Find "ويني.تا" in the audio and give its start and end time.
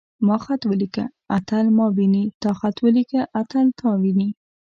1.95-2.51